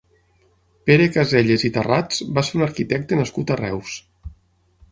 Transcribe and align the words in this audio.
Pere 0.89 1.05
Caselles 1.17 1.65
i 1.69 1.71
Tarrats 1.75 2.23
va 2.39 2.45
ser 2.49 2.57
un 2.61 2.65
arquitecte 2.69 3.21
nascut 3.23 3.53
a 3.53 3.59
Reus. 3.63 3.95